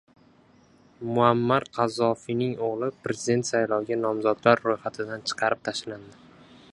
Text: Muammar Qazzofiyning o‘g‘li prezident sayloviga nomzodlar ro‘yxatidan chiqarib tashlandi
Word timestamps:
Muammar 1.17 1.65
Qazzofiyning 1.79 2.55
o‘g‘li 2.69 2.89
prezident 3.09 3.47
sayloviga 3.51 3.99
nomzodlar 4.07 4.65
ro‘yxatidan 4.71 5.25
chiqarib 5.33 5.63
tashlandi 5.69 6.23